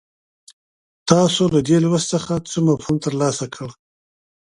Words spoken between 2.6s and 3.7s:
مفهوم ترلاسه کړ.